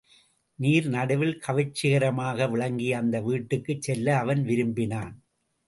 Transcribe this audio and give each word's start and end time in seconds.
நீர் 0.59 0.87
நடுவில் 0.87 1.39
கவர்ச்சிகரமாக 1.47 2.49
விளங்கிய 2.49 2.97
அந்த 2.97 3.21
வீட்டுக்குச் 3.21 3.81
செல்ல 3.81 4.17
அவன் 4.17 4.43
விரும்பினான். 4.43 5.15